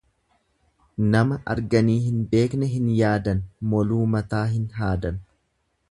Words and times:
Nama 1.15 1.37
arganii 1.55 1.99
hin 2.07 2.25
beekne 2.33 2.71
hin 2.73 2.89
yaadan 3.01 3.45
moluu 3.75 4.01
mataa 4.17 4.45
hin 4.57 4.69
haadan. 4.81 5.23